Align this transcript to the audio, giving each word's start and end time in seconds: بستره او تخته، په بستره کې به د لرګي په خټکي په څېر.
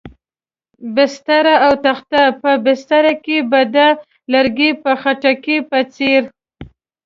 بستره 0.95 1.55
او 1.67 1.73
تخته، 1.85 2.23
په 2.41 2.49
بستره 2.65 3.13
کې 3.25 3.37
به 3.49 3.61
د 3.75 3.77
لرګي 4.33 4.71
په 4.83 4.91
خټکي 5.01 5.57
په 5.69 5.79
څېر. 5.93 6.21